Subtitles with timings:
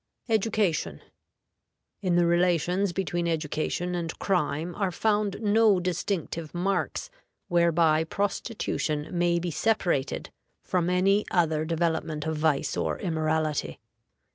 [0.29, 0.99] EDUCATION.
[2.01, 7.11] In the relations between education and crime are found no distinctive marks
[7.49, 10.31] whereby prostitution may be separated
[10.63, 13.79] from any other development of vice or immorality.